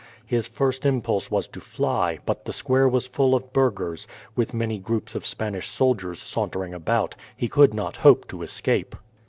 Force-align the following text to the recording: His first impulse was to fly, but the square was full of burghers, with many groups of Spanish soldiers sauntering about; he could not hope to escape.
His 0.25 0.47
first 0.47 0.83
impulse 0.83 1.29
was 1.29 1.47
to 1.49 1.61
fly, 1.61 2.17
but 2.25 2.43
the 2.45 2.51
square 2.53 2.89
was 2.89 3.05
full 3.05 3.35
of 3.35 3.53
burghers, 3.53 4.07
with 4.35 4.51
many 4.51 4.79
groups 4.79 5.13
of 5.13 5.27
Spanish 5.27 5.69
soldiers 5.69 6.19
sauntering 6.19 6.73
about; 6.73 7.13
he 7.37 7.47
could 7.47 7.71
not 7.75 7.97
hope 7.97 8.27
to 8.29 8.41
escape. 8.41 8.95